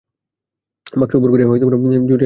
[0.99, 2.19] বাক্স উপুড় করিয়া ঝাড়িয়া কিছুই মিলিল না।